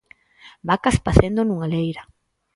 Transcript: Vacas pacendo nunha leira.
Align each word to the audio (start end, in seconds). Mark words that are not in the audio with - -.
Vacas 0.69 0.97
pacendo 1.05 1.41
nunha 1.43 1.71
leira. 1.73 2.03